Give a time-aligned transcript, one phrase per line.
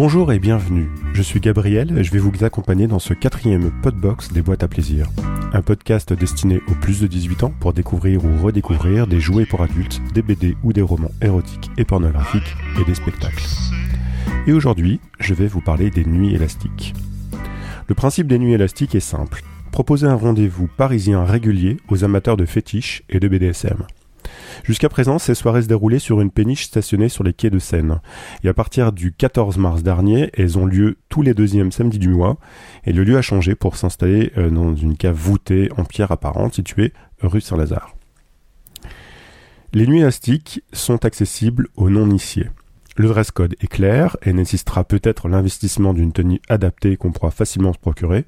[0.00, 0.88] Bonjour et bienvenue.
[1.12, 4.68] Je suis Gabriel et je vais vous accompagner dans ce quatrième podbox des boîtes à
[4.68, 5.08] plaisir.
[5.52, 9.60] Un podcast destiné aux plus de 18 ans pour découvrir ou redécouvrir des jouets pour
[9.60, 13.42] adultes, des BD ou des romans érotiques et pornographiques et des spectacles.
[14.46, 16.94] Et aujourd'hui, je vais vous parler des nuits élastiques.
[17.88, 19.42] Le principe des nuits élastiques est simple.
[19.72, 23.84] Proposer un rendez-vous parisien régulier aux amateurs de fétiches et de BDSM.
[24.64, 28.00] Jusqu'à présent, ces soirées se déroulaient sur une péniche stationnée sur les quais de Seine.
[28.44, 32.08] Et à partir du 14 mars dernier, elles ont lieu tous les deuxièmes samedis du
[32.08, 32.36] mois.
[32.84, 36.54] Et le lieu a changé pour s'installer euh, dans une cave voûtée en pierre apparente
[36.54, 37.94] située rue Saint-Lazare.
[39.72, 42.48] Les nuits élastiques sont accessibles aux non-initiés.
[42.96, 47.72] Le dress code est clair et nécessitera peut-être l'investissement d'une tenue adaptée qu'on pourra facilement
[47.72, 48.24] se procurer,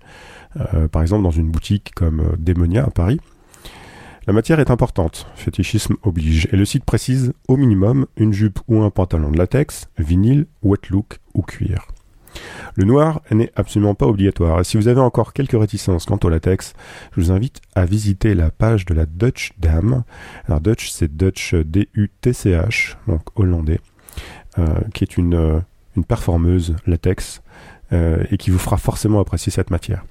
[0.75, 3.21] euh, par exemple dans une boutique comme euh, Démonia à Paris.
[4.31, 8.81] La matière est importante, fétichisme oblige, et le site précise au minimum une jupe ou
[8.81, 11.89] un pantalon de latex, vinyle, wet look ou cuir.
[12.77, 16.29] Le noir n'est absolument pas obligatoire, et si vous avez encore quelques réticences quant au
[16.29, 16.75] latex,
[17.11, 20.05] je vous invite à visiter la page de la Dutch Dam.
[20.47, 23.81] Alors Dutch, c'est Dutch D-U-T-C-H, donc hollandais,
[24.61, 25.61] euh, qui est une, euh,
[26.07, 27.43] performeuse latex,
[27.93, 30.05] euh, et qui vous fera forcément apprécier cette matière.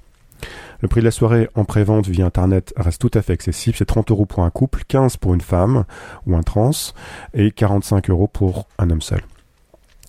[0.80, 3.76] Le prix de la soirée en pré-vente via Internet reste tout à fait accessible.
[3.76, 5.84] C'est 30 euros pour un couple, 15 pour une femme
[6.26, 6.70] ou un trans
[7.34, 9.22] et 45 euros pour un homme seul.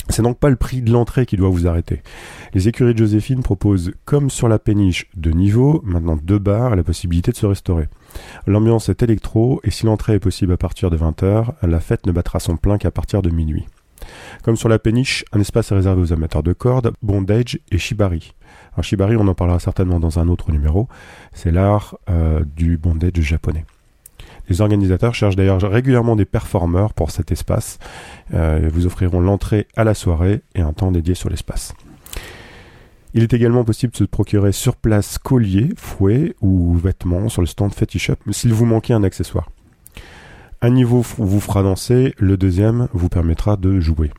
[0.09, 2.01] C'est donc pas le prix de l'entrée qui doit vous arrêter.
[2.53, 6.75] Les écuries de Joséphine proposent, comme sur la péniche, deux niveaux, maintenant deux bars et
[6.75, 7.87] la possibilité de se restaurer.
[8.45, 12.11] L'ambiance est électro et si l'entrée est possible à partir de 20h, la fête ne
[12.11, 13.67] battra son plein qu'à partir de minuit.
[14.43, 18.33] Comme sur la péniche, un espace est réservé aux amateurs de cordes, bondage et shibari.
[18.73, 20.87] Alors shibari, on en parlera certainement dans un autre numéro,
[21.33, 23.65] c'est l'art euh, du bondage japonais.
[24.49, 27.79] Les organisateurs cherchent d'ailleurs régulièrement des performeurs pour cet espace.
[28.33, 31.73] Euh, vous offriront l'entrée à la soirée et un temps dédié sur l'espace.
[33.13, 37.47] Il est également possible de se procurer sur place collier, fouet ou vêtements sur le
[37.47, 39.49] stand Fetish Up s'il vous manquait un accessoire.
[40.63, 44.11] Un niveau vous fera danser, le deuxième vous permettra de jouer.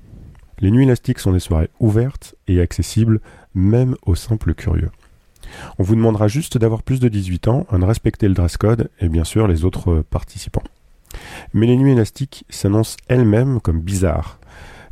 [0.59, 3.21] Les nuits élastiques sont des soirées ouvertes et accessibles
[3.55, 4.91] même aux simples curieux.
[5.79, 9.09] On vous demandera juste d'avoir plus de 18 ans, de respecter le dress code et
[9.09, 10.65] bien sûr les autres participants.
[11.53, 14.41] Mais les nuits élastiques s'annoncent elles-mêmes comme bizarres.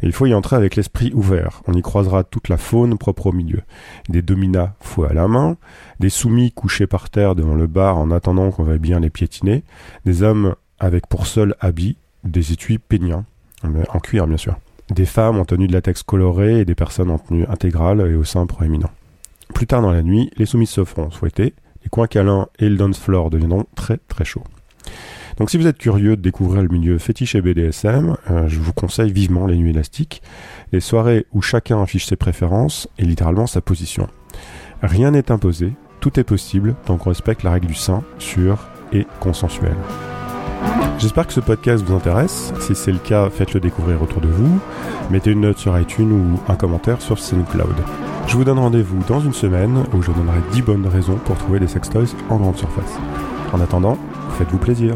[0.02, 1.62] Il faut y entrer avec l'esprit ouvert.
[1.66, 3.62] On y croisera toute la faune propre au milieu.
[4.08, 5.56] Des dominas fouets à la main,
[5.98, 9.64] des soumis couchés par terre devant le bar en attendant qu'on veuille bien les piétiner,
[10.04, 13.24] des hommes avec pour seul habit des étuis péniens,
[13.62, 14.56] en cuir bien sûr,
[14.90, 18.24] des femmes en tenue de latex colorée et des personnes en tenue intégrale et au
[18.24, 18.90] sein proéminent.
[19.54, 22.76] Plus tard dans la nuit, les soumises se feront souhaiter, les coins câlins et le
[22.76, 24.44] dance floor deviendront très très chauds.
[25.38, 28.72] Donc si vous êtes curieux de découvrir le milieu fétiche et BDSM, euh, je vous
[28.72, 30.22] conseille vivement les nuits élastiques,
[30.72, 34.08] les soirées où chacun affiche ses préférences et littéralement sa position.
[34.82, 39.06] Rien n'est imposé, tout est possible tant qu'on respecte la règle du sein, sûr et
[39.20, 39.76] consensuel.
[40.98, 42.52] J'espère que ce podcast vous intéresse.
[42.60, 44.60] Si c'est le cas, faites-le découvrir autour de vous.
[45.10, 47.74] Mettez une note sur iTunes ou un commentaire sur SoundCloud.
[48.26, 51.58] Je vous donne rendez-vous dans une semaine où je donnerai 10 bonnes raisons pour trouver
[51.58, 52.98] des sextoys en grande surface.
[53.52, 53.96] En attendant,
[54.38, 54.94] faites-vous plaisir.